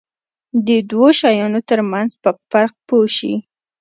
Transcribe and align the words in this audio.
د 0.67 0.69
دوو 0.89 1.07
شیانو 1.19 1.59
ترمنځ 1.69 2.09
په 2.23 2.29
فرق 2.51 2.73
پوه 2.87 3.07
شي. 3.17 3.33